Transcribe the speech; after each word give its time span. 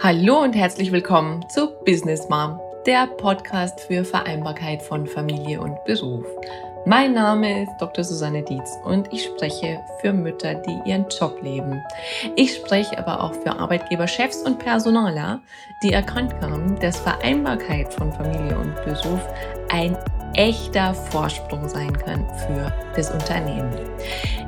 Hallo 0.00 0.42
und 0.44 0.52
herzlich 0.52 0.92
willkommen 0.92 1.44
zu 1.48 1.72
Business 1.84 2.28
Mom, 2.28 2.60
der 2.86 3.08
Podcast 3.08 3.80
für 3.80 4.04
Vereinbarkeit 4.04 4.80
von 4.80 5.08
Familie 5.08 5.60
und 5.60 5.84
Beruf. 5.86 6.24
Mein 6.86 7.14
Name 7.14 7.64
ist 7.64 7.72
Dr. 7.80 8.04
Susanne 8.04 8.44
Dietz 8.44 8.78
und 8.84 9.12
ich 9.12 9.24
spreche 9.24 9.80
für 10.00 10.12
Mütter, 10.12 10.54
die 10.54 10.78
ihren 10.88 11.06
Job 11.08 11.42
leben. 11.42 11.82
Ich 12.36 12.54
spreche 12.54 12.96
aber 12.96 13.24
auch 13.24 13.34
für 13.42 13.58
Arbeitgeber, 13.58 14.06
Chefs 14.06 14.44
und 14.44 14.60
Personaler, 14.60 15.40
die 15.82 15.92
erkannt 15.92 16.32
haben, 16.40 16.78
dass 16.78 17.00
Vereinbarkeit 17.00 17.92
von 17.92 18.12
Familie 18.12 18.56
und 18.56 18.76
Beruf 18.84 19.20
ein 19.68 19.98
echter 20.34 20.94
Vorsprung 20.94 21.68
sein 21.68 21.92
kann 21.98 22.24
für 22.46 22.72
das 22.94 23.10
Unternehmen. 23.10 23.74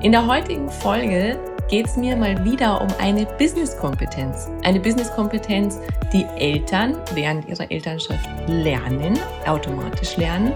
In 0.00 0.12
der 0.12 0.24
heutigen 0.28 0.70
Folge 0.70 1.36
geht 1.70 1.86
es 1.86 1.96
mir 1.96 2.16
mal 2.16 2.44
wieder 2.44 2.80
um 2.80 2.88
eine 2.98 3.24
Business-Kompetenz. 3.38 4.50
Eine 4.64 4.80
Business-Kompetenz, 4.80 5.78
die 6.12 6.24
Eltern 6.36 6.96
während 7.14 7.48
ihrer 7.48 7.70
Elternschaft 7.70 8.28
lernen, 8.48 9.16
automatisch 9.46 10.16
lernen 10.16 10.52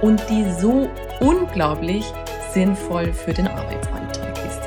und 0.00 0.22
die 0.30 0.50
so 0.58 0.88
unglaublich 1.20 2.04
sinnvoll 2.52 3.12
für 3.12 3.34
den 3.34 3.46
Arbeitsalltag 3.46 4.38
ist. 4.46 4.60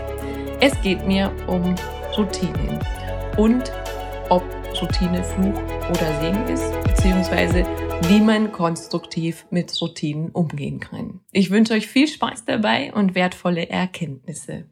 Es 0.62 0.80
geht 0.82 1.06
mir 1.08 1.32
um 1.48 1.74
Routinen 2.16 2.80
und 3.38 3.72
ob 4.30 4.44
Routine 4.80 5.24
Fluch 5.24 5.60
oder 5.90 6.22
Segen 6.22 6.48
ist, 6.48 6.72
beziehungsweise 6.84 7.66
wie 8.08 8.22
man 8.22 8.52
konstruktiv 8.52 9.48
mit 9.50 9.82
Routinen 9.82 10.30
umgehen 10.30 10.80
kann. 10.80 11.22
Ich 11.32 11.50
wünsche 11.50 11.74
euch 11.74 11.88
viel 11.88 12.08
Spaß 12.08 12.46
dabei 12.46 12.94
und 12.94 13.16
wertvolle 13.16 13.68
Erkenntnisse. 13.70 14.66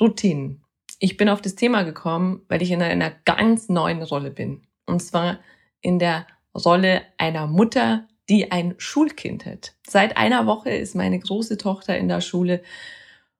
Routinen. 0.00 0.62
Ich 0.98 1.16
bin 1.16 1.28
auf 1.28 1.40
das 1.40 1.54
Thema 1.54 1.82
gekommen, 1.82 2.42
weil 2.48 2.62
ich 2.62 2.70
in 2.70 2.82
einer 2.82 3.10
ganz 3.24 3.68
neuen 3.68 4.02
Rolle 4.02 4.30
bin. 4.30 4.66
Und 4.86 5.00
zwar 5.00 5.38
in 5.80 5.98
der 5.98 6.26
Rolle 6.54 7.02
einer 7.18 7.46
Mutter, 7.46 8.08
die 8.28 8.50
ein 8.50 8.74
Schulkind 8.78 9.46
hat. 9.46 9.74
Seit 9.86 10.16
einer 10.16 10.46
Woche 10.46 10.70
ist 10.70 10.94
meine 10.94 11.18
große 11.18 11.56
Tochter 11.56 11.96
in 11.96 12.08
der 12.08 12.20
Schule 12.20 12.62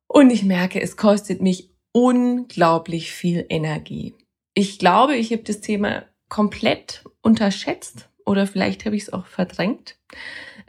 und 0.06 0.30
ich 0.30 0.42
merke, 0.42 0.80
es 0.80 0.96
kostet 0.96 1.42
mich 1.42 1.70
unglaublich 1.92 3.12
viel 3.12 3.44
Energie. 3.48 4.14
Ich 4.54 4.78
glaube, 4.78 5.16
ich 5.16 5.32
habe 5.32 5.42
das 5.42 5.60
Thema 5.60 6.04
komplett 6.28 7.04
unterschätzt 7.22 8.08
oder 8.24 8.46
vielleicht 8.46 8.84
habe 8.84 8.96
ich 8.96 9.02
es 9.02 9.12
auch 9.12 9.26
verdrängt. 9.26 9.96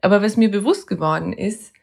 Aber 0.01 0.21
was 0.21 0.37
mir 0.37 0.51
bewusst 0.51 0.87
geworden 0.87 1.33
ist, 1.33 1.73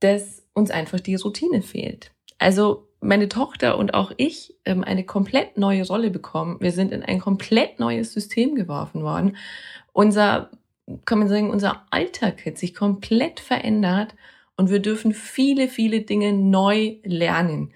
dass 0.00 0.46
uns 0.52 0.70
einfach 0.70 1.00
die 1.00 1.14
Routine 1.14 1.62
fehlt. 1.62 2.12
Also 2.38 2.85
meine 3.00 3.28
Tochter 3.28 3.78
und 3.78 3.94
auch 3.94 4.12
ich 4.16 4.54
ähm, 4.64 4.82
eine 4.82 5.04
komplett 5.04 5.58
neue 5.58 5.86
Rolle 5.86 6.10
bekommen. 6.10 6.56
Wir 6.60 6.72
sind 6.72 6.92
in 6.92 7.02
ein 7.02 7.20
komplett 7.20 7.78
neues 7.78 8.12
System 8.12 8.54
geworfen 8.54 9.02
worden. 9.02 9.36
Unser, 9.92 10.50
kann 11.04 11.18
man 11.18 11.28
sagen, 11.28 11.50
unser 11.50 11.86
Alltag 11.90 12.44
hat 12.46 12.58
sich 12.58 12.74
komplett 12.74 13.40
verändert 13.40 14.14
und 14.56 14.70
wir 14.70 14.80
dürfen 14.80 15.12
viele, 15.12 15.68
viele 15.68 16.02
Dinge 16.02 16.32
neu 16.32 16.96
lernen. 17.04 17.72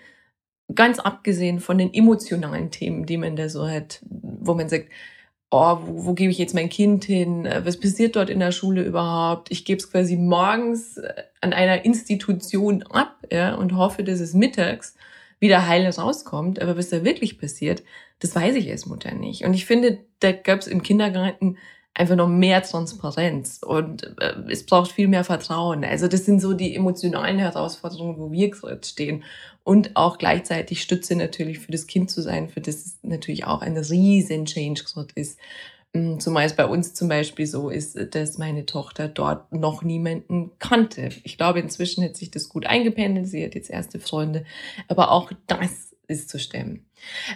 Ganz 0.75 0.99
abgesehen 0.99 1.61
von 1.61 1.79
den 1.79 1.93
emotionalen 1.93 2.71
Themen, 2.71 3.05
die 3.05 3.17
man 3.17 3.37
da 3.37 3.49
so 3.49 3.69
hat, 3.69 4.01
wo 4.09 4.55
man 4.55 4.69
sagt, 4.69 4.89
oh, 5.51 5.79
wo, 5.85 6.07
wo 6.07 6.15
gebe 6.15 6.31
ich 6.31 6.39
jetzt 6.39 6.55
mein 6.55 6.69
Kind 6.69 7.05
hin? 7.05 7.49
Was 7.65 7.79
passiert 7.79 8.17
dort 8.17 8.31
in 8.31 8.41
der 8.41 8.53
Schule 8.53 8.83
überhaupt? 8.83 9.51
Ich 9.51 9.65
gebe 9.65 9.79
es 9.79 9.91
quasi 9.91 10.17
morgens 10.17 10.97
äh, 10.97 11.13
an 11.41 11.53
einer 11.53 11.85
Institution 11.85 12.83
ab 12.85 13.17
ja, 13.31 13.55
und 13.55 13.77
hoffe, 13.77 14.05
dass 14.05 14.21
es 14.21 14.35
mittags 14.35 14.95
wieder 15.41 15.67
heil 15.67 15.89
rauskommt. 15.89 16.63
Aber 16.63 16.77
was 16.77 16.91
da 16.91 17.05
wirklich 17.05 17.39
passiert, 17.39 17.83
das 18.21 18.35
weiß 18.35 18.55
ich 18.57 18.71
als 18.71 18.87
Mutter 18.87 19.13
nicht. 19.13 19.45
Und 19.45 19.55
ich 19.55 19.67
finde, 19.67 19.99
da 20.21 20.33
gab 20.33 20.61
es 20.61 20.67
im 20.67 20.83
Kindergarten 20.83 21.57
einfach 21.95 22.17
noch 22.17 22.29
mehr 22.29 22.63
Transparenz 22.63 23.61
und 23.63 24.17
äh, 24.21 24.35
es 24.49 24.65
braucht 24.65 24.93
viel 24.93 25.09
mehr 25.09 25.25
Vertrauen. 25.25 25.85
Also 25.85 26.07
das 26.07 26.25
sind 26.25 26.41
so 26.41 26.55
die 26.55 26.75
emotionalen 26.77 27.39
Herausforderungen, 27.39 28.19
wo 28.19 28.31
wir 28.31 28.51
gerade 28.51 28.81
stehen. 28.85 29.25
Und 29.71 29.95
auch 29.95 30.19
gleichzeitig 30.19 30.83
Stütze 30.83 31.15
natürlich 31.15 31.61
für 31.61 31.71
das 31.71 31.87
Kind 31.87 32.11
zu 32.11 32.23
sein, 32.23 32.49
für 32.49 32.61
das 32.61 32.75
es 32.87 32.99
natürlich 33.05 33.45
auch 33.45 33.63
ein 33.63 33.77
riesen 33.77 34.45
Change 34.45 34.83
ist. 35.15 35.39
Hm, 35.95 36.19
zumal 36.19 36.45
es 36.45 36.57
bei 36.57 36.67
uns 36.67 36.93
zum 36.93 37.09
Beispiel 37.09 37.47
so 37.47 37.71
ist, 37.71 37.97
dass 38.17 38.37
meine 38.37 38.67
Tochter 38.67 39.07
dort 39.07 39.53
noch 39.53 39.85
niemanden 39.85 40.51
kannte. 40.59 41.11
Ich 41.23 41.37
glaube, 41.37 41.61
inzwischen 41.61 42.03
hat 42.03 42.17
sich 42.17 42.33
das 42.33 42.49
gut 42.49 42.67
eingependelt. 42.67 43.29
Sie 43.29 43.45
hat 43.45 43.55
jetzt 43.55 43.71
erste 43.71 44.01
Freunde. 44.01 44.45
Aber 44.89 45.13
auch 45.13 45.31
das 45.47 45.95
ist 46.09 46.31
zu 46.31 46.41
stemmen. 46.41 46.85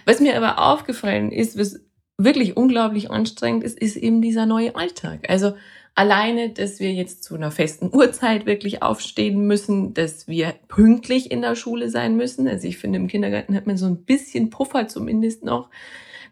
Was 0.03 0.19
mir 0.19 0.35
aber 0.35 0.59
aufgefallen 0.59 1.31
ist, 1.31 1.57
was 1.57 1.79
wirklich 2.17 2.57
unglaublich 2.57 3.11
anstrengend 3.11 3.63
ist, 3.63 3.79
ist 3.79 3.95
eben 3.95 4.21
dieser 4.21 4.45
neue 4.45 4.75
Alltag. 4.75 5.29
Also 5.29 5.53
alleine, 5.95 6.49
dass 6.49 6.79
wir 6.79 6.93
jetzt 6.93 7.23
zu 7.23 7.35
einer 7.35 7.51
festen 7.51 7.89
Uhrzeit 7.93 8.45
wirklich 8.45 8.83
aufstehen 8.83 9.47
müssen, 9.47 9.93
dass 9.93 10.27
wir 10.27 10.53
pünktlich 10.67 11.31
in 11.31 11.41
der 11.41 11.55
Schule 11.55 11.89
sein 11.89 12.17
müssen. 12.17 12.47
Also 12.47 12.67
ich 12.67 12.77
finde, 12.77 12.97
im 12.97 13.07
Kindergarten 13.07 13.55
hat 13.55 13.65
man 13.65 13.77
so 13.77 13.85
ein 13.85 14.03
bisschen 14.03 14.49
Puffer 14.49 14.87
zumindest 14.87 15.43
noch 15.43 15.69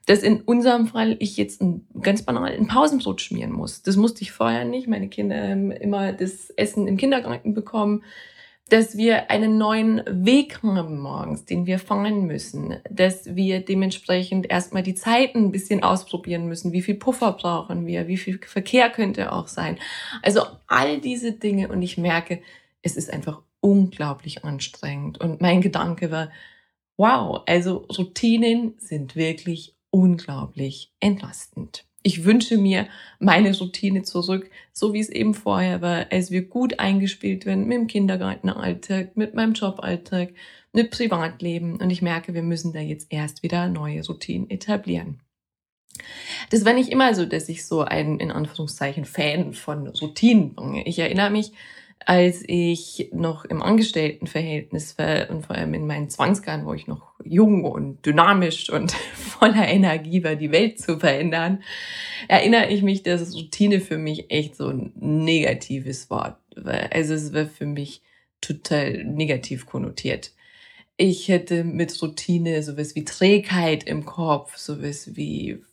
dass 0.05 0.21
in 0.21 0.41
unserem 0.41 0.87
Fall 0.87 1.15
ich 1.19 1.37
jetzt 1.37 1.61
ein, 1.61 1.87
ganz 2.01 2.23
banal 2.23 2.51
ein 2.51 2.67
Pausenbrot 2.67 3.21
schmieren 3.21 3.53
muss. 3.53 3.83
Das 3.83 3.95
musste 3.95 4.21
ich 4.21 4.31
vorher 4.31 4.65
nicht. 4.65 4.87
Meine 4.87 5.07
Kinder 5.07 5.49
haben 5.49 5.71
immer 5.71 6.11
das 6.11 6.49
Essen 6.51 6.87
im 6.87 6.97
Kindergarten 6.97 7.53
bekommen. 7.53 8.03
Dass 8.69 8.97
wir 8.97 9.29
einen 9.29 9.57
neuen 9.57 10.01
Weg 10.07 10.63
haben 10.63 10.99
morgens, 10.99 11.45
den 11.45 11.65
wir 11.65 11.79
fahren 11.79 12.25
müssen. 12.25 12.77
Dass 12.89 13.35
wir 13.35 13.59
dementsprechend 13.59 14.49
erstmal 14.49 14.83
die 14.83 14.95
Zeiten 14.95 15.45
ein 15.45 15.51
bisschen 15.51 15.83
ausprobieren 15.83 16.47
müssen. 16.47 16.71
Wie 16.71 16.81
viel 16.81 16.95
Puffer 16.95 17.33
brauchen 17.33 17.85
wir? 17.85 18.07
Wie 18.07 18.17
viel 18.17 18.39
Verkehr 18.39 18.89
könnte 18.89 19.31
auch 19.31 19.47
sein? 19.47 19.77
Also 20.21 20.41
all 20.67 20.99
diese 21.01 21.33
Dinge. 21.33 21.67
Und 21.67 21.81
ich 21.81 21.97
merke, 21.97 22.41
es 22.81 22.95
ist 22.95 23.11
einfach 23.11 23.41
unglaublich 23.59 24.43
anstrengend. 24.43 25.19
Und 25.19 25.41
mein 25.41 25.61
Gedanke 25.61 26.11
war, 26.11 26.31
wow, 26.97 27.41
also 27.45 27.85
Routinen 27.97 28.75
sind 28.77 29.15
wirklich 29.15 29.75
unglaublich 29.89 30.91
entlastend. 30.99 31.85
Ich 32.03 32.25
wünsche 32.25 32.57
mir 32.57 32.87
meine 33.19 33.57
Routine 33.57 34.03
zurück, 34.03 34.49
so 34.73 34.93
wie 34.93 34.99
es 34.99 35.09
eben 35.09 35.33
vorher 35.33 35.81
war, 35.81 36.11
als 36.11 36.31
wir 36.31 36.43
gut 36.43 36.79
eingespielt 36.79 37.45
werden 37.45 37.65
mit 37.65 37.77
dem 37.77 37.87
Kindergartenalltag, 37.87 39.15
mit 39.15 39.33
meinem 39.33 39.53
Joballtag, 39.53 40.33
mit 40.73 40.91
Privatleben. 40.91 41.77
Und 41.77 41.89
ich 41.89 42.01
merke, 42.01 42.33
wir 42.33 42.43
müssen 42.43 42.73
da 42.73 42.79
jetzt 42.79 43.07
erst 43.09 43.41
wieder 43.41 43.69
neue 43.69 44.05
Routinen 44.05 44.49
etablieren. 44.49 45.21
Das 46.49 46.65
war 46.65 46.73
nicht 46.73 46.89
immer 46.89 47.15
so, 47.15 47.25
dass 47.25 47.47
ich 47.47 47.65
so 47.65 47.81
ein, 47.81 48.19
in 48.19 48.31
Anführungszeichen, 48.31 49.05
Fan 49.05 49.53
von 49.53 49.87
Routinen 49.87 50.55
bin. 50.55 50.75
Ich 50.85 50.99
erinnere 50.99 51.29
mich, 51.29 51.53
als 52.05 52.43
ich 52.45 53.09
noch 53.11 53.45
im 53.45 53.61
Angestelltenverhältnis 53.61 54.97
war 54.97 55.29
und 55.29 55.45
vor 55.45 55.55
allem 55.55 55.73
in 55.73 55.87
meinen 55.87 56.09
Zwangsjahren, 56.09 56.65
wo 56.65 56.73
ich 56.73 56.87
noch 56.87 57.13
jung 57.23 57.63
und 57.63 58.05
dynamisch 58.05 58.69
und 58.69 58.91
voller 59.15 59.67
Energie 59.67 60.23
war, 60.23 60.35
die 60.35 60.51
Welt 60.51 60.79
zu 60.79 60.99
verändern, 60.99 61.63
erinnere 62.27 62.69
ich 62.69 62.81
mich, 62.81 63.03
dass 63.03 63.35
Routine 63.35 63.79
für 63.79 63.97
mich 63.97 64.31
echt 64.31 64.55
so 64.55 64.67
ein 64.67 64.93
negatives 64.95 66.09
Wort 66.09 66.37
war. 66.55 66.91
Also 66.91 67.13
es 67.13 67.33
war 67.33 67.45
für 67.45 67.65
mich 67.65 68.01
total 68.41 69.03
negativ 69.03 69.65
konnotiert. 69.65 70.31
Ich 70.97 71.27
hätte 71.27 71.63
mit 71.63 71.99
Routine 72.01 72.61
sowas 72.61 72.95
wie 72.95 73.03
Trägheit 73.03 73.83
im 73.85 74.05
Kopf, 74.05 74.57
sowas 74.57 75.15
wie 75.15 75.63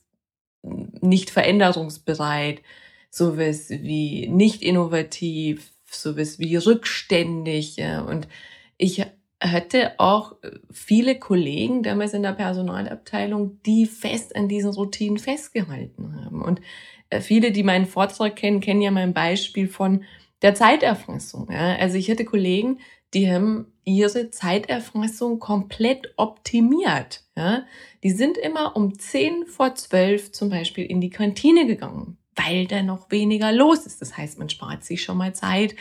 nicht 0.62 1.30
veränderungsbereit, 1.30 2.62
sowas 3.10 3.70
wie 3.70 4.28
nicht 4.28 4.62
innovativ, 4.62 5.72
sowas 5.96 6.38
wie 6.38 6.56
rückständig. 6.56 7.78
Und 8.06 8.28
ich 8.76 9.04
hatte 9.42 9.92
auch 9.98 10.36
viele 10.70 11.18
Kollegen 11.18 11.82
damals 11.82 12.12
in 12.12 12.22
der 12.22 12.32
Personalabteilung, 12.32 13.62
die 13.64 13.87
fest 13.87 14.37
an 14.37 14.48
diesen 14.48 14.70
Routinen 14.70 15.19
festgehalten 15.19 16.25
haben. 16.25 16.42
Und 16.42 16.60
äh, 17.08 17.20
viele, 17.20 17.50
die 17.52 17.62
meinen 17.62 17.87
Vortrag 17.87 18.37
kennen, 18.37 18.60
kennen 18.60 18.82
ja 18.82 18.90
mein 18.90 19.14
Beispiel 19.14 19.69
von 19.69 20.04
der 20.42 20.54
Zeiterfassung. 20.54 21.50
Also 21.50 21.98
ich 21.98 22.10
hatte 22.10 22.25
Kollegen, 22.25 22.78
die 23.12 23.31
haben 23.31 23.66
ihre 23.84 24.31
Zeiterfassung 24.31 25.38
komplett 25.38 26.14
optimiert. 26.16 27.25
Ja. 27.36 27.66
Die 28.02 28.10
sind 28.10 28.38
immer 28.38 28.76
um 28.76 28.98
10 28.98 29.46
vor 29.46 29.75
12 29.75 30.32
zum 30.32 30.48
Beispiel 30.48 30.86
in 30.86 31.00
die 31.00 31.10
Kantine 31.10 31.66
gegangen 31.66 32.16
weil 32.44 32.66
da 32.66 32.82
noch 32.82 33.10
weniger 33.10 33.52
los 33.52 33.87
ist. 33.87 34.00
Das 34.00 34.16
heißt, 34.16 34.38
man 34.38 34.48
spart 34.48 34.84
sich 34.84 35.02
schon 35.02 35.16
mal 35.16 35.34
Zeit 35.34 35.75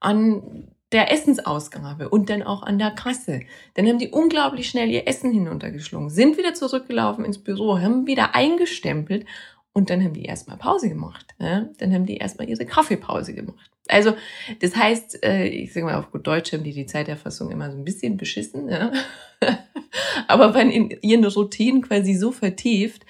an 0.00 0.68
der 0.92 1.10
Essensausgabe 1.10 2.08
und 2.08 2.30
dann 2.30 2.42
auch 2.42 2.62
an 2.62 2.78
der 2.78 2.92
Kasse. 2.92 3.40
Dann 3.74 3.86
haben 3.86 3.98
die 3.98 4.10
unglaublich 4.10 4.68
schnell 4.68 4.88
ihr 4.90 5.08
Essen 5.08 5.32
hinuntergeschlungen, 5.32 6.08
sind 6.08 6.38
wieder 6.38 6.54
zurückgelaufen 6.54 7.24
ins 7.24 7.38
Büro, 7.38 7.78
haben 7.80 8.06
wieder 8.06 8.34
eingestempelt 8.34 9.26
und 9.72 9.90
dann 9.90 10.02
haben 10.04 10.14
die 10.14 10.24
erstmal 10.24 10.56
Pause 10.56 10.88
gemacht. 10.88 11.34
Ja? 11.40 11.68
Dann 11.78 11.92
haben 11.92 12.06
die 12.06 12.18
erstmal 12.18 12.48
ihre 12.48 12.64
Kaffeepause 12.64 13.34
gemacht. 13.34 13.70
Also, 13.88 14.14
das 14.60 14.76
heißt, 14.76 15.24
äh, 15.24 15.46
ich 15.46 15.72
sage 15.72 15.86
mal 15.86 15.96
auf 15.96 16.10
gut 16.10 16.26
Deutsch, 16.26 16.52
haben 16.52 16.64
die 16.64 16.72
die 16.72 16.86
Zeiterfassung 16.86 17.50
immer 17.50 17.70
so 17.70 17.76
ein 17.76 17.84
bisschen 17.84 18.16
beschissen. 18.16 18.68
Ja? 18.68 18.92
aber 20.28 20.54
waren 20.54 20.70
in 20.70 20.90
ihren 21.02 21.24
Routinen 21.24 21.82
quasi 21.82 22.14
so 22.14 22.32
vertieft, 22.32 23.04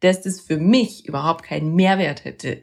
dass 0.00 0.22
das 0.22 0.40
für 0.40 0.56
mich 0.56 1.06
überhaupt 1.06 1.44
keinen 1.44 1.74
Mehrwert 1.74 2.24
hätte 2.24 2.62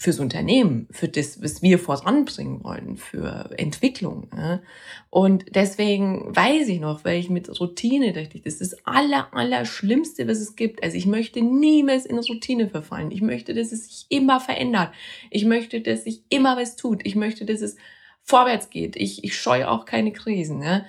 fürs 0.00 0.18
Unternehmen, 0.18 0.88
für 0.90 1.08
das, 1.08 1.42
was 1.42 1.60
wir 1.60 1.78
voranbringen 1.78 2.64
wollen, 2.64 2.96
für 2.96 3.50
Entwicklung. 3.58 4.30
Ja. 4.34 4.62
Und 5.10 5.44
deswegen 5.54 6.34
weiß 6.34 6.68
ich 6.68 6.80
noch, 6.80 7.04
weil 7.04 7.20
ich 7.20 7.28
mit 7.28 7.60
Routine 7.60 8.14
dachte, 8.14 8.40
das 8.40 8.62
ist 8.62 8.72
das 8.72 8.86
aller, 8.86 9.28
aller 9.34 9.66
Schlimmste, 9.66 10.26
was 10.26 10.38
es 10.38 10.56
gibt. 10.56 10.82
Also 10.82 10.96
ich 10.96 11.04
möchte 11.04 11.42
niemals 11.42 12.06
in 12.06 12.18
Routine 12.18 12.70
verfallen. 12.70 13.10
Ich 13.10 13.20
möchte, 13.20 13.52
dass 13.52 13.72
es 13.72 13.88
sich 13.88 14.06
immer 14.08 14.40
verändert. 14.40 14.90
Ich 15.28 15.44
möchte, 15.44 15.82
dass 15.82 16.04
sich 16.04 16.22
immer 16.30 16.56
was 16.56 16.76
tut. 16.76 17.04
Ich 17.04 17.14
möchte, 17.14 17.44
dass 17.44 17.60
es 17.60 17.76
vorwärts 18.22 18.70
geht. 18.70 18.96
Ich, 18.96 19.22
ich 19.22 19.36
scheue 19.36 19.68
auch 19.68 19.84
keine 19.84 20.12
Krisen. 20.12 20.62
Ja. 20.62 20.86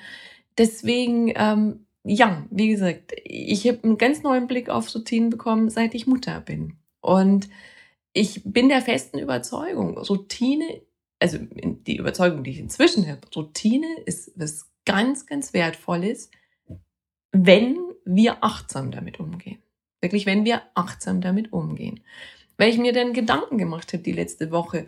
Deswegen, 0.58 1.34
ähm, 1.36 1.86
ja, 2.04 2.46
wie 2.50 2.70
gesagt, 2.70 3.14
ich 3.24 3.68
habe 3.68 3.84
einen 3.84 3.98
ganz 3.98 4.24
neuen 4.24 4.48
Blick 4.48 4.70
auf 4.70 4.94
Routinen 4.94 5.30
bekommen, 5.30 5.70
seit 5.70 5.94
ich 5.94 6.08
Mutter 6.08 6.42
bin. 6.42 6.78
Und 7.00 7.50
ich 8.14 8.42
bin 8.44 8.70
der 8.70 8.82
festen 8.82 9.20
Überzeugung, 9.20 9.98
Routine, 9.98 10.82
also 11.20 11.38
die 11.40 11.98
Überzeugung, 11.98 12.44
die 12.44 12.52
ich 12.52 12.60
inzwischen 12.60 13.08
habe, 13.08 13.22
Routine 13.36 13.88
ist 14.06 14.32
was 14.36 14.70
ganz, 14.86 15.26
ganz 15.26 15.54
Wertvolles, 15.54 16.32
wenn 17.32 17.78
wir 18.06 18.44
achtsam 18.44 18.92
damit 18.92 19.20
umgehen. 19.20 19.60
Wirklich, 20.02 20.26
wenn 20.26 20.46
wir 20.46 20.64
achtsam 20.74 21.22
damit 21.22 21.54
umgehen. 21.54 22.02
Weil 22.58 22.70
ich 22.70 22.80
mir 22.80 22.94
dann 22.94 23.14
Gedanken 23.14 23.58
gemacht 23.58 23.94
habe 23.94 24.04
die 24.04 24.12
letzte 24.12 24.52
Woche, 24.52 24.86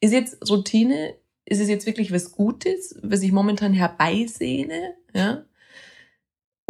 ist 0.00 0.12
jetzt 0.12 0.48
Routine, 0.48 1.16
ist 1.44 1.60
es 1.60 1.68
jetzt 1.68 1.86
wirklich 1.86 2.12
was 2.12 2.32
Gutes, 2.32 2.98
was 3.02 3.22
ich 3.22 3.32
momentan 3.32 3.72
herbeisehne? 3.72 4.94
Ja? 5.14 5.44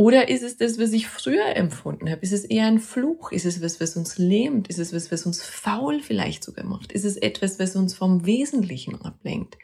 Oder 0.00 0.30
ist 0.30 0.42
es 0.42 0.56
das, 0.56 0.78
was 0.78 0.94
ich 0.94 1.08
früher 1.08 1.54
empfunden 1.54 2.08
habe? 2.08 2.22
Ist 2.22 2.32
es 2.32 2.46
eher 2.46 2.64
ein 2.64 2.78
Fluch? 2.78 3.32
Ist 3.32 3.44
es 3.44 3.62
was, 3.62 3.82
was 3.82 3.98
uns 3.98 4.16
lähmt? 4.16 4.66
Ist 4.68 4.78
es 4.78 4.94
was, 4.94 5.12
was 5.12 5.26
uns 5.26 5.42
faul 5.42 6.00
vielleicht 6.00 6.42
sogar 6.42 6.64
macht? 6.64 6.92
Ist 6.92 7.04
es 7.04 7.18
etwas, 7.18 7.58
was 7.58 7.76
uns 7.76 7.92
vom 7.92 8.24
Wesentlichen 8.24 9.02
ablenkt? 9.02 9.58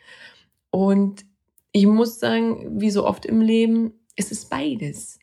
Und 0.69 1.25
ich 1.73 1.87
muss 1.87 2.21
sagen, 2.21 2.83
wie 2.83 2.91
so 2.91 3.07
oft 3.07 3.25
im 3.25 3.41
Leben, 3.41 3.95
es 4.15 4.31
ist 4.31 4.51
beides. 4.51 5.19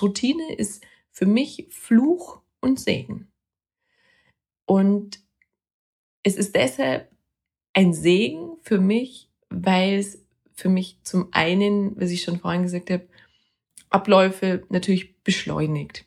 Routine 0.00 0.54
ist 0.54 0.86
für 1.10 1.26
mich 1.26 1.66
Fluch 1.70 2.40
und 2.60 2.78
Segen. 2.78 3.26
Und 4.64 5.18
es 6.22 6.36
ist 6.36 6.54
deshalb 6.54 7.10
ein 7.72 7.92
Segen 7.92 8.58
für 8.62 8.78
mich, 8.78 9.28
weil 9.50 9.98
es 9.98 10.24
für 10.54 10.68
mich 10.68 11.00
zum 11.02 11.30
einen, 11.32 12.00
was 12.00 12.12
ich 12.12 12.22
schon 12.22 12.38
vorhin 12.38 12.62
gesagt 12.62 12.90
habe, 12.90 13.08
Abläufe 13.96 14.62
natürlich 14.68 15.22
beschleunigt. 15.22 16.04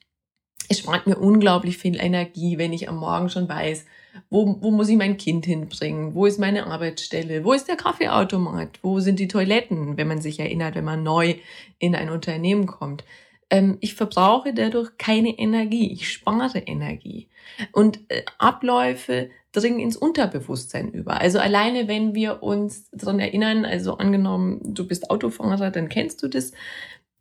Es 0.70 0.80
spart 0.80 1.08
mir 1.08 1.18
unglaublich 1.18 1.80
viel 1.80 2.00
Energie, 2.00 2.60
wenn 2.60 2.72
ich 2.72 2.88
am 2.88 2.98
Morgen 2.98 3.30
schon 3.30 3.50
weiß, 3.50 3.86
wo, 4.30 4.58
wo 4.62 4.70
muss 4.70 4.90
ich 4.90 4.98
mein 4.98 5.18
Kind 5.18 5.48
hinbringen, 5.48 6.14
wo 6.14 6.28
ist 6.28 6.40
meine 6.40 6.68
Arbeitsstelle, 6.68 7.44
wo 7.44 7.54
ist 7.54 7.68
der 7.68 7.78
Kaffeeautomat, 7.78 8.78
wo 8.84 9.00
sind 9.00 9.20
die 9.20 9.28
Toiletten, 9.28 9.98
wenn 9.98 10.08
man 10.08 10.22
sich 10.22 10.40
erinnert, 10.40 10.76
wenn 10.76 10.86
man 10.86 11.02
neu 11.02 11.36
in 11.80 11.96
ein 11.96 12.12
Unternehmen 12.12 12.68
kommt. 12.68 13.04
Ähm, 13.50 13.80
ich 13.82 13.96
verbrauche 13.96 14.54
dadurch 14.54 14.96
keine 15.00 15.40
Energie, 15.40 15.92
ich 15.92 16.12
spare 16.12 16.60
Energie. 16.60 17.30
Und 17.72 18.02
äh, 18.10 18.22
Abläufe 18.38 19.32
dringen 19.52 19.80
ins 19.80 19.98
Unterbewusstsein 19.98 20.92
über. 20.92 21.20
Also 21.20 21.40
alleine, 21.40 21.88
wenn 21.88 22.14
wir 22.14 22.44
uns 22.44 22.92
daran 22.92 23.20
erinnern, 23.20 23.66
also 23.66 23.98
angenommen, 23.98 24.62
du 24.64 24.88
bist 24.88 25.10
Autofahrer, 25.10 25.72
dann 25.72 25.90
kennst 25.90 26.22
du 26.22 26.28
das, 26.28 26.52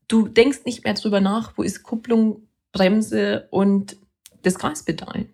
du 0.08 0.26
denkst 0.26 0.64
nicht 0.64 0.84
mehr 0.84 0.94
drüber 0.94 1.20
nach, 1.20 1.56
wo 1.56 1.62
ist 1.62 1.82
Kupplung, 1.82 2.42
Bremse 2.72 3.46
und 3.50 3.96
das 4.42 4.58
Gaspedal. 4.58 5.26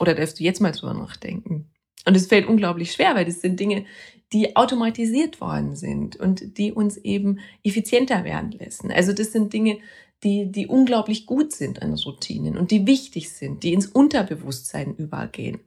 Oder 0.00 0.14
darfst 0.14 0.40
du 0.40 0.44
jetzt 0.44 0.60
mal 0.60 0.72
drüber 0.72 0.94
nachdenken? 0.94 1.70
Und 2.06 2.16
es 2.16 2.26
fällt 2.26 2.48
unglaublich 2.48 2.92
schwer, 2.92 3.14
weil 3.14 3.24
das 3.24 3.40
sind 3.40 3.60
Dinge, 3.60 3.84
die 4.32 4.56
automatisiert 4.56 5.40
worden 5.40 5.76
sind 5.76 6.16
und 6.16 6.58
die 6.58 6.72
uns 6.72 6.96
eben 6.98 7.40
effizienter 7.62 8.24
werden 8.24 8.52
lassen. 8.52 8.90
Also 8.90 9.12
das 9.12 9.32
sind 9.32 9.52
Dinge, 9.52 9.78
die, 10.22 10.50
die 10.50 10.66
unglaublich 10.66 11.26
gut 11.26 11.52
sind 11.52 11.82
an 11.82 11.94
Routinen 11.94 12.58
und 12.58 12.70
die 12.70 12.86
wichtig 12.86 13.30
sind, 13.30 13.62
die 13.62 13.72
ins 13.72 13.86
Unterbewusstsein 13.86 14.96
übergehen. 14.96 15.60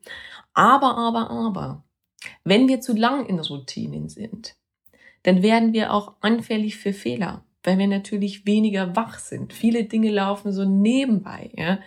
Aber, 0.53 0.97
aber, 0.97 1.29
aber, 1.29 1.83
wenn 2.43 2.67
wir 2.67 2.81
zu 2.81 2.93
lang 2.93 3.25
in 3.27 3.39
Routinen 3.39 4.09
sind, 4.09 4.55
dann 5.23 5.41
werden 5.41 5.73
wir 5.73 5.93
auch 5.93 6.15
anfällig 6.21 6.77
für 6.77 6.93
Fehler 6.93 7.45
weil 7.63 7.77
wir 7.77 7.87
natürlich 7.87 8.45
weniger 8.45 8.95
wach 8.95 9.19
sind. 9.19 9.53
Viele 9.53 9.83
Dinge 9.85 10.11
laufen 10.11 10.51
so 10.51 10.65
nebenbei. 10.65 11.51
Ja? 11.55 11.79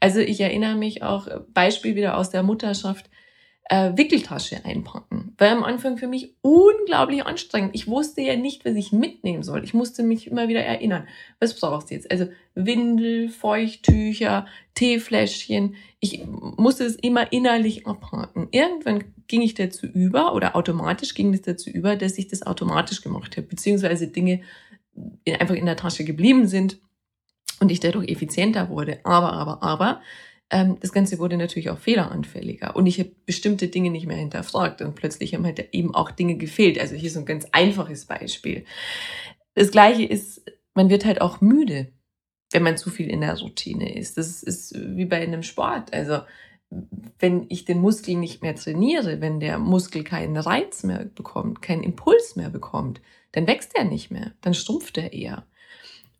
Also 0.00 0.20
ich 0.20 0.40
erinnere 0.40 0.76
mich 0.76 1.02
auch, 1.02 1.26
äh, 1.26 1.40
Beispiel 1.52 1.94
wieder 1.94 2.16
aus 2.16 2.30
der 2.30 2.42
Mutterschaft, 2.42 3.10
äh, 3.70 3.96
Wickeltasche 3.96 4.64
einpacken. 4.64 5.32
War 5.38 5.50
am 5.50 5.62
Anfang 5.62 5.96
für 5.96 6.08
mich 6.08 6.34
unglaublich 6.42 7.24
anstrengend. 7.24 7.70
Ich 7.74 7.86
wusste 7.86 8.20
ja 8.20 8.34
nicht, 8.34 8.64
was 8.64 8.74
ich 8.74 8.90
mitnehmen 8.90 9.44
soll. 9.44 9.62
Ich 9.62 9.74
musste 9.74 10.02
mich 10.02 10.26
immer 10.26 10.48
wieder 10.48 10.60
erinnern. 10.60 11.06
Was 11.38 11.54
brauchst 11.54 11.90
du 11.90 11.94
jetzt? 11.94 12.10
Also 12.10 12.26
Windel, 12.56 13.28
Feuchttücher, 13.28 14.46
Teefläschchen. 14.74 15.76
Ich 16.00 16.24
musste 16.26 16.84
es 16.84 16.96
immer 16.96 17.32
innerlich 17.32 17.86
abhaken. 17.86 18.48
Irgendwann 18.50 19.04
ging 19.28 19.42
ich 19.42 19.54
dazu 19.54 19.86
über 19.86 20.34
oder 20.34 20.56
automatisch 20.56 21.14
ging 21.14 21.32
es 21.32 21.42
dazu 21.42 21.70
über, 21.70 21.94
dass 21.94 22.18
ich 22.18 22.26
das 22.26 22.42
automatisch 22.42 23.02
gemacht 23.02 23.36
habe, 23.36 23.46
beziehungsweise 23.46 24.08
Dinge 24.08 24.40
einfach 25.26 25.54
in 25.54 25.66
der 25.66 25.76
Tasche 25.76 26.04
geblieben 26.04 26.46
sind 26.46 26.78
und 27.60 27.70
ich 27.70 27.80
dadurch 27.80 28.08
effizienter 28.08 28.68
wurde. 28.68 29.00
Aber, 29.04 29.32
aber, 29.32 29.62
aber, 29.62 30.00
ähm, 30.50 30.78
das 30.80 30.92
Ganze 30.92 31.18
wurde 31.18 31.36
natürlich 31.36 31.70
auch 31.70 31.78
fehleranfälliger 31.78 32.74
und 32.74 32.86
ich 32.86 32.98
habe 32.98 33.12
bestimmte 33.24 33.68
Dinge 33.68 33.90
nicht 33.90 34.06
mehr 34.06 34.16
hinterfragt 34.16 34.82
und 34.82 34.94
plötzlich 34.94 35.34
haben 35.34 35.44
halt 35.44 35.72
eben 35.72 35.94
auch 35.94 36.10
Dinge 36.10 36.36
gefehlt. 36.36 36.78
Also 36.78 36.96
hier 36.96 37.10
so 37.10 37.20
ein 37.20 37.26
ganz 37.26 37.46
einfaches 37.52 38.06
Beispiel. 38.06 38.64
Das 39.54 39.70
gleiche 39.70 40.04
ist, 40.04 40.42
man 40.74 40.90
wird 40.90 41.04
halt 41.04 41.20
auch 41.20 41.40
müde, 41.40 41.92
wenn 42.52 42.64
man 42.64 42.76
zu 42.76 42.90
viel 42.90 43.08
in 43.08 43.20
der 43.20 43.38
Routine 43.38 43.96
ist. 43.96 44.18
Das 44.18 44.42
ist 44.42 44.74
wie 44.74 45.04
bei 45.04 45.20
einem 45.20 45.44
Sport. 45.44 45.92
Also 45.92 46.20
wenn 47.18 47.46
ich 47.48 47.64
den 47.64 47.80
Muskel 47.80 48.16
nicht 48.16 48.42
mehr 48.42 48.54
trainiere, 48.54 49.20
wenn 49.20 49.40
der 49.40 49.58
Muskel 49.58 50.04
keinen 50.04 50.36
Reiz 50.36 50.82
mehr 50.82 51.04
bekommt, 51.04 51.62
keinen 51.62 51.82
Impuls 51.82 52.36
mehr 52.36 52.50
bekommt, 52.50 53.00
dann 53.32 53.46
wächst 53.46 53.74
er 53.74 53.84
nicht 53.84 54.10
mehr, 54.10 54.32
dann 54.40 54.54
stumpft 54.54 54.98
er 54.98 55.12
eher. 55.12 55.46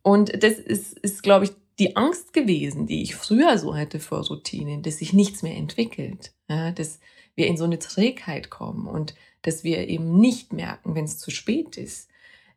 Und 0.01 0.43
das 0.43 0.53
ist, 0.53 0.97
ist 0.99 1.23
glaube 1.23 1.45
ich, 1.45 1.51
die 1.79 1.95
Angst 1.95 2.33
gewesen, 2.33 2.85
die 2.85 3.01
ich 3.01 3.15
früher 3.15 3.57
so 3.57 3.75
hatte 3.75 3.99
vor 3.99 4.25
Routinen, 4.25 4.83
dass 4.83 4.99
sich 4.99 5.13
nichts 5.13 5.41
mehr 5.41 5.55
entwickelt, 5.55 6.31
ja, 6.47 6.71
dass 6.71 6.99
wir 7.35 7.47
in 7.47 7.57
so 7.57 7.63
eine 7.63 7.79
Trägheit 7.79 8.49
kommen 8.49 8.87
und 8.87 9.15
dass 9.41 9.63
wir 9.63 9.87
eben 9.87 10.19
nicht 10.19 10.53
merken, 10.53 10.95
wenn 10.95 11.05
es 11.05 11.17
zu 11.17 11.31
spät 11.31 11.77
ist. 11.77 12.09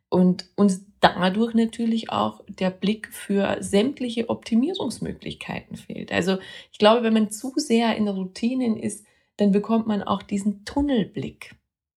Und 0.09 0.47
uns 0.55 0.85
dadurch 0.99 1.55
natürlich 1.55 2.11
auch 2.11 2.43
der 2.47 2.69
Blick 2.69 3.11
für 3.11 3.57
sämtliche 3.61 4.29
Optimierungsmöglichkeiten 4.29 5.75
fehlt. 5.75 6.11
Also 6.11 6.37
ich 6.71 6.77
glaube, 6.77 7.01
wenn 7.03 7.13
man 7.13 7.31
zu 7.31 7.53
sehr 7.55 7.95
in 7.95 8.07
Routinen 8.07 8.77
ist, 8.77 9.05
dann 9.37 9.51
bekommt 9.51 9.87
man 9.87 10.03
auch 10.03 10.21
diesen 10.21 10.63
Tunnelblick. 10.65 11.55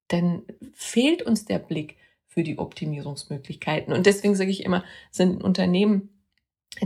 Dann 0.08 0.42
fehlt 0.72 1.22
uns 1.22 1.44
der 1.44 1.58
Blick 1.58 1.97
für 2.38 2.44
die 2.44 2.60
Optimierungsmöglichkeiten. 2.60 3.92
Und 3.92 4.06
deswegen 4.06 4.36
sage 4.36 4.52
ich 4.52 4.64
immer, 4.64 4.84
sind 5.10 5.42
Unternehmen, 5.42 6.10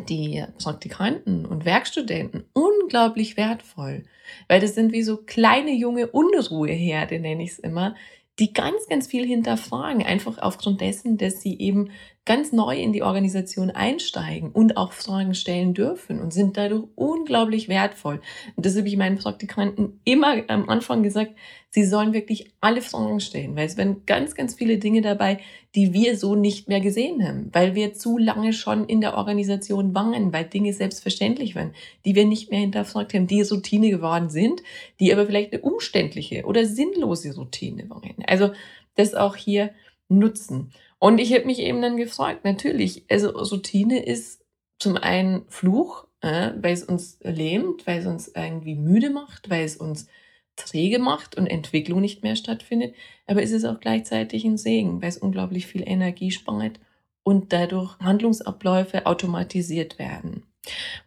die 0.08 0.42
Praktikanten 0.56 1.44
und 1.44 1.66
Werkstudenten 1.66 2.46
unglaublich 2.54 3.36
wertvoll, 3.36 4.04
weil 4.48 4.60
das 4.60 4.74
sind 4.74 4.92
wie 4.92 5.02
so 5.02 5.18
kleine 5.18 5.74
junge 5.74 6.06
Unruheherde, 6.06 7.20
nenne 7.20 7.42
ich 7.42 7.50
es 7.50 7.58
immer, 7.58 7.94
die 8.38 8.54
ganz, 8.54 8.86
ganz 8.88 9.08
viel 9.08 9.26
hinterfragen, 9.26 10.02
einfach 10.02 10.38
aufgrund 10.38 10.80
dessen, 10.80 11.18
dass 11.18 11.42
sie 11.42 11.58
eben 11.58 11.90
ganz 12.24 12.52
neu 12.52 12.76
in 12.76 12.92
die 12.92 13.02
Organisation 13.02 13.70
einsteigen 13.70 14.52
und 14.52 14.76
auch 14.76 14.92
Fragen 14.92 15.34
stellen 15.34 15.74
dürfen 15.74 16.20
und 16.20 16.32
sind 16.32 16.56
dadurch 16.56 16.84
unglaublich 16.94 17.68
wertvoll. 17.68 18.20
Und 18.54 18.64
das 18.64 18.76
habe 18.76 18.86
ich 18.86 18.96
meinen 18.96 19.18
Praktikanten 19.18 20.00
immer 20.04 20.36
am 20.46 20.68
Anfang 20.68 21.02
gesagt, 21.02 21.32
sie 21.70 21.84
sollen 21.84 22.12
wirklich 22.12 22.52
alle 22.60 22.80
Fragen 22.80 23.18
stellen, 23.18 23.56
weil 23.56 23.66
es 23.66 23.76
werden 23.76 24.02
ganz, 24.06 24.36
ganz 24.36 24.54
viele 24.54 24.78
Dinge 24.78 25.00
dabei, 25.00 25.40
die 25.74 25.92
wir 25.92 26.16
so 26.16 26.36
nicht 26.36 26.68
mehr 26.68 26.80
gesehen 26.80 27.26
haben, 27.26 27.48
weil 27.52 27.74
wir 27.74 27.94
zu 27.94 28.18
lange 28.18 28.52
schon 28.52 28.84
in 28.84 29.00
der 29.00 29.16
Organisation 29.16 29.92
waren, 29.92 30.32
weil 30.32 30.44
Dinge 30.44 30.72
selbstverständlich 30.74 31.56
waren, 31.56 31.74
die 32.04 32.14
wir 32.14 32.26
nicht 32.26 32.50
mehr 32.50 32.60
hinterfragt 32.60 33.14
haben, 33.14 33.26
die 33.26 33.42
Routine 33.42 33.90
geworden 33.90 34.30
sind, 34.30 34.62
die 35.00 35.12
aber 35.12 35.26
vielleicht 35.26 35.52
eine 35.52 35.62
umständliche 35.62 36.44
oder 36.44 36.66
sinnlose 36.66 37.34
Routine 37.34 37.90
waren. 37.90 38.22
Also 38.28 38.52
das 38.94 39.14
auch 39.14 39.34
hier 39.34 39.70
nutzen. 40.08 40.72
Und 41.02 41.18
ich 41.18 41.32
habe 41.32 41.46
mich 41.46 41.58
eben 41.58 41.82
dann 41.82 41.96
gefragt, 41.96 42.44
natürlich, 42.44 43.02
also 43.10 43.30
Routine 43.30 44.04
ist 44.04 44.44
zum 44.78 44.96
einen 44.96 45.44
Fluch, 45.48 46.06
äh, 46.20 46.52
weil 46.56 46.74
es 46.74 46.84
uns 46.84 47.18
lähmt, 47.22 47.88
weil 47.88 47.98
es 47.98 48.06
uns 48.06 48.28
irgendwie 48.28 48.76
müde 48.76 49.10
macht, 49.10 49.50
weil 49.50 49.64
es 49.64 49.76
uns 49.76 50.06
träge 50.54 51.00
macht 51.00 51.36
und 51.36 51.48
Entwicklung 51.48 52.00
nicht 52.00 52.22
mehr 52.22 52.36
stattfindet. 52.36 52.94
Aber 53.26 53.42
es 53.42 53.50
ist 53.50 53.64
auch 53.64 53.80
gleichzeitig 53.80 54.44
ein 54.44 54.56
Segen, 54.56 55.02
weil 55.02 55.08
es 55.08 55.18
unglaublich 55.18 55.66
viel 55.66 55.82
Energie 55.84 56.30
spart 56.30 56.78
und 57.24 57.52
dadurch 57.52 57.98
Handlungsabläufe 57.98 59.04
automatisiert 59.04 59.98
werden. 59.98 60.44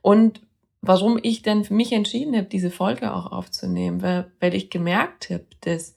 Und 0.01 0.41
warum 0.81 1.17
ich 1.23 1.41
dann 1.41 1.63
für 1.63 1.73
mich 1.73 1.93
entschieden 1.93 2.35
habe, 2.35 2.47
diese 2.47 2.69
Folge 2.69 3.13
auch 3.13 3.31
aufzunehmen, 3.31 4.01
weil, 4.01 4.29
weil 4.41 4.55
ich 4.55 4.69
gemerkt 4.69 5.29
habe, 5.29 5.45
dass 5.61 5.95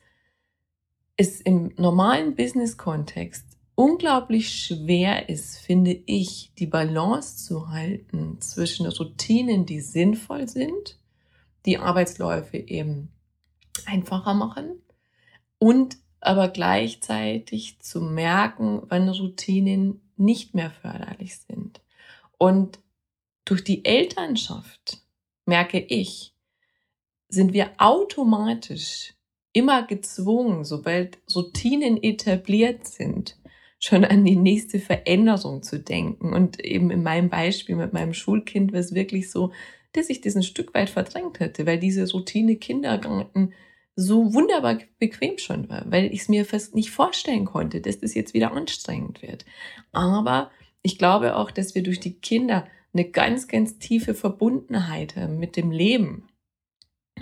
es 1.16 1.40
im 1.40 1.72
normalen 1.76 2.36
Business-Kontext 2.36 3.47
unglaublich 3.78 4.50
schwer 4.50 5.28
ist, 5.28 5.58
finde 5.58 6.02
ich, 6.06 6.50
die 6.58 6.66
Balance 6.66 7.36
zu 7.36 7.68
halten 7.68 8.40
zwischen 8.40 8.86
Routinen, 8.86 9.66
die 9.66 9.80
sinnvoll 9.80 10.48
sind, 10.48 10.98
die 11.64 11.78
Arbeitsläufe 11.78 12.56
eben 12.56 13.12
einfacher 13.86 14.34
machen 14.34 14.82
und 15.58 15.96
aber 16.18 16.48
gleichzeitig 16.48 17.78
zu 17.78 18.00
merken, 18.00 18.82
wann 18.88 19.08
Routinen 19.08 20.00
nicht 20.16 20.56
mehr 20.56 20.72
förderlich 20.72 21.38
sind. 21.38 21.80
Und 22.36 22.80
durch 23.44 23.62
die 23.62 23.84
Elternschaft, 23.84 25.04
merke 25.46 25.78
ich, 25.78 26.34
sind 27.28 27.52
wir 27.52 27.70
automatisch 27.78 29.14
immer 29.52 29.84
gezwungen, 29.84 30.64
sobald 30.64 31.18
Routinen 31.34 32.02
etabliert 32.02 32.86
sind, 32.86 33.37
schon 33.78 34.04
an 34.04 34.24
die 34.24 34.36
nächste 34.36 34.80
Veränderung 34.80 35.62
zu 35.62 35.78
denken. 35.78 36.32
Und 36.32 36.64
eben 36.64 36.90
in 36.90 37.02
meinem 37.02 37.28
Beispiel 37.28 37.76
mit 37.76 37.92
meinem 37.92 38.14
Schulkind 38.14 38.72
war 38.72 38.80
es 38.80 38.94
wirklich 38.94 39.30
so, 39.30 39.52
dass 39.92 40.10
ich 40.10 40.20
das 40.20 40.36
ein 40.36 40.42
Stück 40.42 40.74
weit 40.74 40.90
verdrängt 40.90 41.40
hätte, 41.40 41.66
weil 41.66 41.78
diese 41.78 42.10
Routine 42.10 42.56
Kindergarten 42.56 43.52
so 43.96 44.32
wunderbar 44.32 44.78
bequem 44.98 45.38
schon 45.38 45.68
war, 45.68 45.84
weil 45.90 46.06
ich 46.12 46.20
es 46.20 46.28
mir 46.28 46.44
fast 46.44 46.74
nicht 46.74 46.90
vorstellen 46.90 47.44
konnte, 47.44 47.80
dass 47.80 47.98
das 47.98 48.14
jetzt 48.14 48.32
wieder 48.32 48.52
anstrengend 48.52 49.22
wird. 49.22 49.44
Aber 49.90 50.50
ich 50.82 50.98
glaube 50.98 51.34
auch, 51.34 51.50
dass 51.50 51.74
wir 51.74 51.82
durch 51.82 51.98
die 51.98 52.14
Kinder 52.20 52.66
eine 52.92 53.10
ganz, 53.10 53.48
ganz 53.48 53.78
tiefe 53.78 54.14
Verbundenheit 54.14 55.16
haben 55.16 55.38
mit 55.38 55.56
dem 55.56 55.70
Leben. 55.70 56.28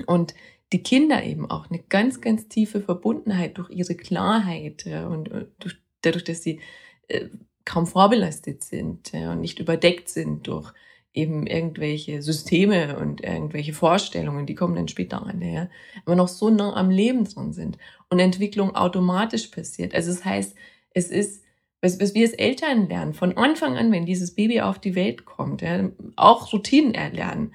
Und 0.06 0.34
die 0.72 0.82
Kinder 0.82 1.22
eben 1.24 1.50
auch 1.50 1.70
eine 1.70 1.78
ganz, 1.78 2.20
ganz 2.20 2.48
tiefe 2.48 2.80
Verbundenheit 2.80 3.56
durch 3.56 3.70
ihre 3.70 3.94
Klarheit 3.94 4.86
und 4.86 5.30
durch, 5.58 5.76
dadurch, 6.06 6.24
dass 6.24 6.42
sie 6.42 6.60
äh, 7.08 7.26
kaum 7.64 7.86
vorbelastet 7.86 8.64
sind 8.64 9.12
und 9.12 9.40
nicht 9.40 9.58
überdeckt 9.58 10.08
sind 10.08 10.46
durch 10.46 10.72
eben 11.16 11.46
irgendwelche 11.46 12.20
Systeme 12.22 12.98
und 12.98 13.22
irgendwelche 13.22 13.72
Vorstellungen, 13.72 14.46
die 14.46 14.54
kommen 14.54 14.76
dann 14.76 14.86
später 14.86 15.26
an, 15.26 15.40
ja, 15.40 15.68
aber 16.04 16.14
noch 16.14 16.28
so 16.28 16.50
nah 16.50 16.76
am 16.76 16.90
Leben 16.90 17.24
dran 17.24 17.54
sind 17.54 17.78
und 18.10 18.18
Entwicklung 18.20 18.76
automatisch 18.76 19.48
passiert. 19.48 19.94
Also 19.94 20.12
das 20.12 20.24
heißt, 20.24 20.54
es 20.90 21.08
ist, 21.08 21.42
was, 21.80 21.98
was 22.00 22.14
wir 22.14 22.26
als 22.26 22.34
Eltern 22.34 22.88
lernen, 22.88 23.14
von 23.14 23.36
Anfang 23.36 23.76
an, 23.78 23.90
wenn 23.92 24.04
dieses 24.04 24.34
Baby 24.34 24.60
auf 24.60 24.78
die 24.78 24.94
Welt 24.94 25.24
kommt, 25.24 25.62
ja, 25.62 25.90
auch 26.16 26.52
Routinen 26.52 26.94
erlernen, 26.94 27.54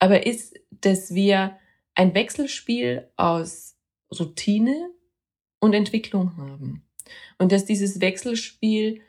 aber 0.00 0.26
ist, 0.26 0.58
dass 0.70 1.14
wir 1.14 1.56
ein 1.94 2.14
Wechselspiel 2.14 3.08
aus 3.16 3.76
Routine 4.18 4.90
und 5.60 5.72
Entwicklung 5.72 6.36
haben. 6.36 6.87
Und 7.38 7.52
dass 7.52 7.64
dieses 7.64 8.00
Wechselspiel 8.00 9.00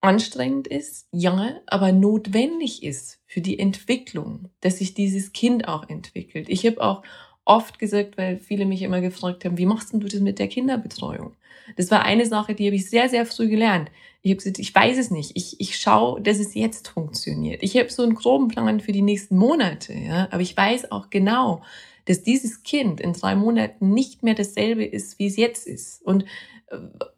anstrengend 0.00 0.66
ist, 0.66 1.08
ja, 1.12 1.60
aber 1.66 1.92
notwendig 1.92 2.82
ist 2.82 3.20
für 3.26 3.40
die 3.40 3.58
Entwicklung, 3.58 4.48
dass 4.60 4.78
sich 4.78 4.94
dieses 4.94 5.32
Kind 5.32 5.68
auch 5.68 5.88
entwickelt. 5.88 6.48
Ich 6.48 6.64
habe 6.66 6.80
auch 6.80 7.02
oft 7.44 7.78
gesagt, 7.78 8.16
weil 8.16 8.38
viele 8.38 8.64
mich 8.64 8.82
immer 8.82 9.00
gefragt 9.00 9.44
haben, 9.44 9.58
wie 9.58 9.66
machst 9.66 9.92
du 9.92 9.98
das 9.98 10.20
mit 10.20 10.38
der 10.38 10.48
Kinderbetreuung? 10.48 11.34
Das 11.76 11.90
war 11.90 12.02
eine 12.02 12.26
Sache, 12.26 12.54
die 12.54 12.66
habe 12.66 12.76
ich 12.76 12.88
sehr, 12.88 13.08
sehr 13.08 13.26
früh 13.26 13.48
gelernt. 13.48 13.90
Ich 14.22 14.32
habe 14.32 14.52
ich 14.58 14.74
weiß 14.74 14.98
es 14.98 15.10
nicht. 15.10 15.32
Ich, 15.34 15.60
ich 15.60 15.78
schaue, 15.78 16.20
dass 16.20 16.38
es 16.38 16.54
jetzt 16.54 16.88
funktioniert. 16.88 17.62
Ich 17.62 17.76
habe 17.76 17.90
so 17.90 18.02
einen 18.02 18.14
groben 18.14 18.48
Plan 18.48 18.80
für 18.80 18.92
die 18.92 19.02
nächsten 19.02 19.36
Monate, 19.36 19.94
ja, 19.94 20.28
aber 20.30 20.42
ich 20.42 20.56
weiß 20.56 20.92
auch 20.92 21.10
genau, 21.10 21.62
dass 22.04 22.22
dieses 22.22 22.62
Kind 22.62 23.00
in 23.00 23.12
drei 23.12 23.34
Monaten 23.34 23.92
nicht 23.92 24.22
mehr 24.22 24.34
dasselbe 24.34 24.84
ist, 24.84 25.18
wie 25.18 25.26
es 25.26 25.36
jetzt 25.36 25.66
ist. 25.66 26.02
Und 26.02 26.24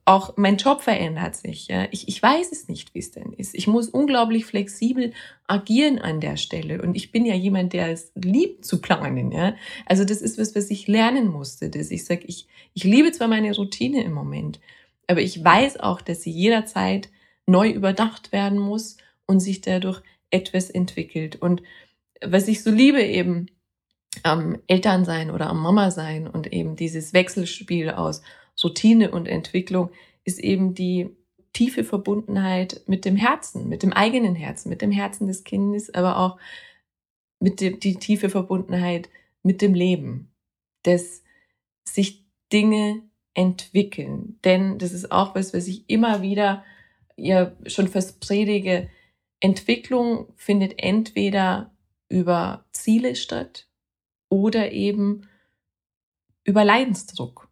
auch 0.04 0.37
mein 0.37 0.56
Job 0.56 0.82
verändert 0.82 1.37
sich. 1.37 1.68
Ja. 1.68 1.87
Ich, 1.90 2.09
ich 2.09 2.23
weiß 2.23 2.52
es 2.52 2.68
nicht, 2.68 2.94
wie 2.94 3.00
es 3.00 3.11
denn 3.11 3.32
ist. 3.37 3.54
Ich 3.54 3.66
muss 3.66 3.88
unglaublich 3.88 4.47
flexibel 4.47 5.12
agieren 5.47 5.99
an 5.99 6.21
der 6.21 6.37
Stelle. 6.37 6.80
Und 6.80 6.94
ich 6.94 7.12
bin 7.12 7.26
ja 7.26 7.35
jemand, 7.35 7.73
der 7.73 7.90
es 7.90 8.12
liebt 8.14 8.64
zu 8.64 8.80
planen. 8.80 9.30
Ja. 9.30 9.54
Also 9.87 10.04
das 10.04 10.23
ist 10.23 10.38
was, 10.38 10.56
was 10.56 10.71
ich 10.71 10.88
lernen 10.88 11.28
musste. 11.28 11.68
Dass 11.68 11.90
ich 11.90 12.04
sage, 12.04 12.23
ich, 12.26 12.47
ich 12.75 12.85
liebe 12.85 13.12
zwar 13.12 13.28
meine 13.28 13.54
Routine 13.54 14.02
im 14.02 14.12
Moment, 14.12 14.59
aber 15.06 15.21
ich 15.21 15.42
weiß 15.42 15.80
auch, 15.80 16.00
dass 16.00 16.23
sie 16.23 16.30
jederzeit 16.30 17.11
neu 17.47 17.71
überdacht 17.71 18.32
werden 18.32 18.59
muss 18.59 18.97
und 19.26 19.40
sich 19.40 19.61
dadurch 19.61 20.02
etwas 20.30 20.71
entwickelt. 20.71 21.37
Und 21.37 21.62
was 22.25 22.49
ich 22.49 22.62
so 22.62 22.71
liebe 22.71 23.02
eben 23.02 23.47
am 24.23 24.59
Elternsein 24.66 25.30
oder 25.30 25.49
am 25.49 25.61
Mama 25.61 25.90
sein 25.90 26.26
und 26.26 26.52
eben 26.52 26.76
dieses 26.76 27.12
Wechselspiel 27.12 27.90
aus 27.90 28.23
Routine 28.62 29.11
und 29.11 29.26
Entwicklung 29.26 29.90
ist 30.25 30.38
eben 30.38 30.75
die 30.75 31.11
tiefe 31.52 31.85
Verbundenheit 31.85 32.82
mit 32.87 33.04
dem 33.04 33.16
Herzen, 33.16 33.68
mit 33.68 33.82
dem 33.82 33.92
eigenen 33.92 34.35
Herzen, 34.35 34.68
mit 34.68 34.82
dem 34.82 34.90
Herzen 34.90 35.26
des 35.26 35.44
Kindes, 35.44 35.92
aber 35.92 36.18
auch 36.18 36.38
mit 37.40 37.61
dem, 37.61 37.80
die 37.80 37.97
tiefe 37.97 38.30
Verbundenheit 38.30 39.09
mit 39.42 39.61
dem 39.61 39.75
Leben, 39.75 40.30
dass 40.82 41.23
sich 41.85 42.25
Dinge 42.52 43.02
entwickeln. 43.35 44.39
Denn 44.45 44.79
das 44.79 44.93
ist 44.93 45.11
auch 45.11 45.35
was, 45.35 45.55
was 45.55 45.67
ich 45.69 45.89
immer 45.89 46.23
wieder 46.23 46.65
ja 47.17 47.53
schon 47.67 47.89
fast 47.89 48.21
predige. 48.21 48.89
Entwicklung 49.41 50.33
findet 50.37 50.75
entweder 50.83 51.73
über 52.09 52.65
Ziele 52.73 53.17
statt 53.17 53.69
oder 54.29 54.73
eben 54.73 55.29
über 56.45 56.65
Leidensdruck. 56.65 57.49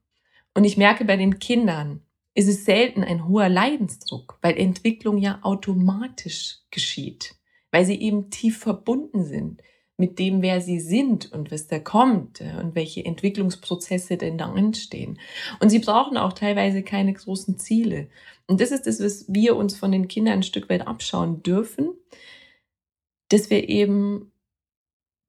Und 0.55 0.65
ich 0.65 0.77
merke 0.77 1.05
bei 1.05 1.17
den 1.17 1.39
Kindern, 1.39 2.03
ist 2.35 2.49
es 2.49 2.65
selten 2.65 3.03
ein 3.03 3.27
hoher 3.27 3.49
Leidensdruck, 3.49 4.39
weil 4.41 4.57
Entwicklung 4.57 5.19
ja 5.19 5.41
automatisch 5.43 6.59
geschieht, 6.71 7.35
weil 7.71 7.85
sie 7.85 8.01
eben 8.01 8.31
tief 8.31 8.59
verbunden 8.59 9.25
sind 9.25 9.63
mit 10.01 10.19
dem, 10.19 10.43
wer 10.43 10.61
sie 10.61 10.81
sind 10.81 11.31
und 11.33 11.53
was 11.53 11.69
da 11.69 11.79
kommt 11.79 12.41
und 12.41 12.75
welche 12.75 13.05
Entwicklungsprozesse 13.05 14.17
denn 14.17 14.39
da 14.39 14.53
entstehen. 14.55 15.21
Und 15.61 15.71
sie 15.71 15.79
brauchen 15.79 16.17
auch 16.17 16.33
teilweise 16.33 16.83
keine 16.83 17.13
großen 17.13 17.59
Ziele. 17.59 18.09
Und 18.49 18.61
das 18.61 18.73
ist 18.73 18.87
das, 18.87 19.01
was 19.01 19.27
wir 19.29 19.55
uns 19.55 19.77
von 19.77 19.93
den 19.93 20.09
Kindern 20.09 20.39
ein 20.39 20.43
Stück 20.43 20.69
weit 20.69 20.87
abschauen 20.87 21.43
dürfen, 21.43 21.91
dass 23.29 23.51
wir 23.51 23.69
eben 23.69 24.33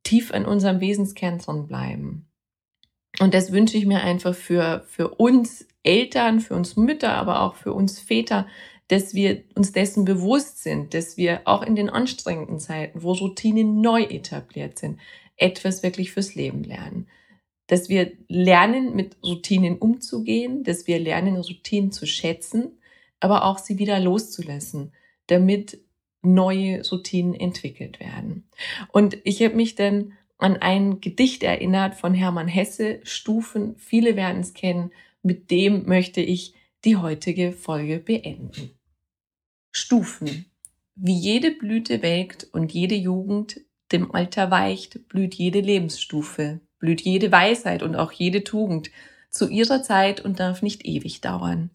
tief 0.04 0.32
an 0.34 0.46
unserem 0.46 0.80
Wesenskern 0.82 1.68
bleiben 1.68 2.32
und 3.20 3.34
das 3.34 3.52
wünsche 3.52 3.78
ich 3.78 3.86
mir 3.86 4.02
einfach 4.02 4.34
für, 4.34 4.84
für 4.88 5.10
uns 5.10 5.68
Eltern, 5.84 6.40
für 6.40 6.56
uns 6.56 6.78
Mütter, 6.78 7.14
aber 7.14 7.42
auch 7.42 7.56
für 7.56 7.74
uns 7.74 8.00
Väter, 8.00 8.48
dass 8.92 9.14
wir 9.14 9.44
uns 9.56 9.72
dessen 9.72 10.04
bewusst 10.04 10.64
sind, 10.64 10.94
dass 10.94 11.16
wir 11.16 11.44
auch 11.46 11.64
in 11.64 11.78
den 11.78 11.90
anstrengenden 11.90 12.60
Zeiten, 12.60 13.04
wo 13.04 13.14
Routinen 13.14 13.80
neu 13.80 14.04
etabliert 14.04 14.78
sind, 14.78 15.00
etwas 15.38 15.82
wirklich 15.82 16.12
fürs 16.12 16.36
Leben 16.36 16.66
lernen. 16.66 17.08
Dass 17.68 17.88
wir 17.88 18.12
lernen, 18.28 18.94
mit 18.94 19.16
Routinen 19.24 19.78
umzugehen, 19.78 20.66
dass 20.66 20.88
wir 20.88 21.00
lernen, 21.00 21.38
Routinen 21.38 21.94
zu 21.94 22.06
schätzen, 22.06 22.80
aber 23.22 23.46
auch 23.46 23.60
sie 23.60 23.80
wieder 23.80 23.98
loszulassen, 23.98 24.92
damit 25.28 25.80
neue 26.22 26.86
Routinen 26.86 27.34
entwickelt 27.34 28.02
werden. 28.02 28.50
Und 28.92 29.20
ich 29.24 29.42
habe 29.42 29.56
mich 29.56 29.76
dann 29.76 30.18
an 30.38 30.58
ein 30.58 31.00
Gedicht 31.00 31.44
erinnert 31.44 31.96
von 31.96 32.14
Hermann 32.14 32.50
Hesse, 32.50 33.00
Stufen, 33.04 33.78
viele 33.78 34.18
werden 34.18 34.42
es 34.42 34.54
kennen, 34.54 34.92
mit 35.24 35.50
dem 35.50 35.86
möchte 35.86 36.20
ich 36.20 36.56
die 36.84 36.98
heutige 36.98 37.54
Folge 37.54 38.00
beenden. 38.00 38.72
Stufen. 39.72 40.46
Wie 40.96 41.18
jede 41.18 41.52
Blüte 41.52 42.02
welkt 42.02 42.48
und 42.52 42.74
jede 42.74 42.96
Jugend 42.96 43.62
dem 43.92 44.14
Alter 44.14 44.52
weicht, 44.52 45.08
blüht 45.08 45.34
jede 45.36 45.62
Lebensstufe, 45.62 46.60
blüht 46.80 47.02
jede 47.02 47.32
Weisheit 47.32 47.82
und 47.82 47.96
auch 47.96 48.12
jede 48.12 48.44
Tugend 48.44 48.92
zu 49.30 49.48
ihrer 49.48 49.82
Zeit 49.82 50.20
und 50.20 50.40
darf 50.40 50.62
nicht 50.62 50.86
ewig 50.86 51.22
dauern. 51.22 51.72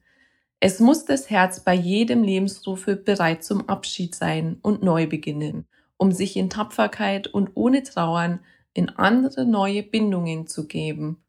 Es 0.61 0.81
muss 0.81 1.05
das 1.05 1.31
Herz 1.31 1.61
bei 1.61 1.75
jedem 1.75 2.23
Lebensrufe 2.23 2.97
bereit 2.97 3.45
zum 3.45 3.69
Abschied 3.69 4.15
sein 4.15 4.59
und 4.63 4.83
neu 4.83 5.07
beginnen, 5.07 5.67
um 5.97 6.13
sich 6.13 6.37
in 6.37 6.51
Tapferkeit 6.51 7.27
und 7.29 7.51
ohne 7.55 7.83
Trauern 7.83 8.41
in 8.75 8.91
andere 8.91 9.47
neue 9.47 9.83
Bindungen 9.83 10.47
zu 10.47 10.67
geben. 10.67 11.23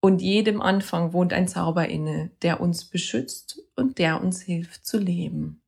Und 0.00 0.22
jedem 0.22 0.60
Anfang 0.60 1.12
wohnt 1.12 1.32
ein 1.32 1.48
Zauber 1.48 1.88
inne, 1.88 2.30
der 2.42 2.60
uns 2.60 2.84
beschützt 2.84 3.62
und 3.74 3.98
der 3.98 4.22
uns 4.22 4.42
hilft 4.42 4.86
zu 4.86 4.98
leben. 4.98 5.60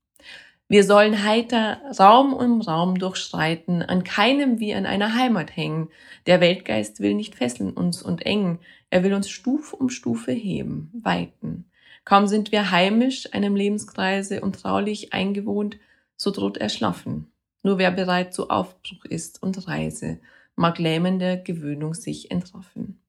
Wir 0.69 0.83
sollen 0.83 1.23
heiter 1.23 1.81
Raum 1.97 2.33
um 2.33 2.61
Raum 2.61 2.99
durchschreiten, 2.99 3.83
an 3.83 4.03
keinem 4.03 4.59
wie 4.59 4.75
an 4.75 4.85
einer 4.85 5.15
Heimat 5.15 5.57
hängen. 5.57 5.91
Der 6.27 6.41
Weltgeist 6.41 6.99
will 6.99 7.15
nicht 7.15 7.37
fesseln 7.37 7.71
uns 7.71 8.03
und 8.03 8.27
engen, 8.27 8.59
er 8.91 9.05
will 9.05 9.15
uns 9.15 9.31
Stufe 9.31 9.77
um 9.77 9.91
Stufe 9.91 10.33
heben, 10.33 10.91
weiten. 11.05 11.71
Kaum 12.05 12.27
sind 12.27 12.51
wir 12.51 12.73
heimisch 12.73 13.33
einem 13.33 13.55
Lebenskreise 13.55 14.41
und 14.41 14.61
traulich 14.61 15.13
eingewohnt, 15.13 15.77
so 16.17 16.33
droht 16.33 16.57
Erschlaffen. 16.57 17.31
Nur 17.63 17.79
wer 17.79 17.93
bereit 17.93 18.35
zu 18.35 18.51
Aufbruch 18.51 19.05
ist 19.05 19.43
und 19.43 19.69
Reise, 19.69 20.19
mag 20.57 20.79
lähmender 20.79 21.37
Gewöhnung 21.37 21.95
sich 21.95 22.31
entroffen. 22.33 23.01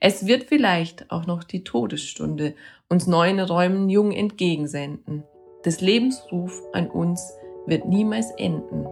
Es 0.00 0.26
wird 0.26 0.44
vielleicht 0.44 1.10
auch 1.10 1.26
noch 1.26 1.44
die 1.44 1.62
Todesstunde 1.62 2.54
uns 2.88 3.06
neuen 3.06 3.38
Räumen 3.38 3.90
jung 3.90 4.10
entgegensenden. 4.10 5.24
Des 5.66 5.80
Lebensruf 5.80 6.62
an 6.72 6.88
uns 6.88 7.36
wird 7.66 7.86
niemals 7.86 8.30
enden. 8.38 8.86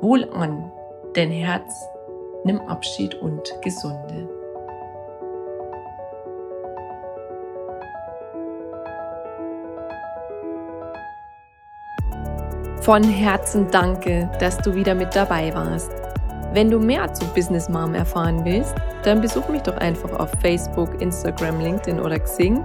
Wohl 0.00 0.30
an, 0.32 0.70
denn 1.16 1.32
Herz, 1.32 1.88
nimm 2.44 2.60
Abschied 2.60 3.16
und 3.16 3.42
Gesunde. 3.62 4.28
Von 12.82 13.02
Herzen 13.02 13.66
danke, 13.72 14.30
dass 14.38 14.58
du 14.58 14.72
wieder 14.72 14.94
mit 14.94 15.16
dabei 15.16 15.52
warst. 15.52 15.90
Wenn 16.52 16.70
du 16.70 16.78
mehr 16.78 17.12
zu 17.12 17.26
Business 17.34 17.68
Mom 17.68 17.92
erfahren 17.94 18.44
willst, 18.44 18.76
dann 19.02 19.20
besuch 19.20 19.48
mich 19.48 19.62
doch 19.62 19.78
einfach 19.78 20.12
auf 20.20 20.30
Facebook, 20.40 21.00
Instagram, 21.00 21.58
LinkedIn 21.58 21.98
oder 21.98 22.20
Xing 22.20 22.64